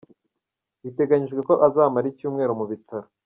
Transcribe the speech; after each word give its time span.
Biteganijwe 0.83 1.39
ko 1.47 1.53
azamara 1.67 2.05
icyumweru 2.11 2.53
mu 2.59 2.65
bitaro. 2.71 3.07